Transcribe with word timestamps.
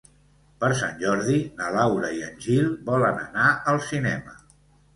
Per 0.61 0.69
Sant 0.79 0.95
Jordi 1.03 1.35
na 1.59 1.67
Laura 1.75 2.11
i 2.21 2.25
en 2.29 2.41
Gil 2.47 2.73
volen 2.89 3.23
anar 3.29 3.53
al 3.75 3.81
cinema. 3.93 4.39